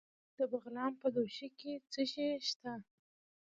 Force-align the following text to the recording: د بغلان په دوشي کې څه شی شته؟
د 0.37 0.39
بغلان 0.51 0.91
په 1.01 1.07
دوشي 1.15 1.47
کې 1.59 1.73
څه 1.91 2.01
شی 2.11 2.27
شته؟ 2.47 2.73